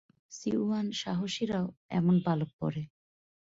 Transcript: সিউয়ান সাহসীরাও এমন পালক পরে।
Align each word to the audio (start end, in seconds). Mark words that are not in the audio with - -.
সিউয়ান 0.31 0.87
সাহসীরাও 1.01 1.65
এমন 1.91 2.15
পালক 2.25 2.49
পরে। 2.59 2.81